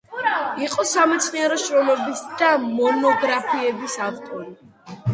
[0.67, 4.61] იყო სამეცნიერო შრომების და მონოგრაფიების ავტორი.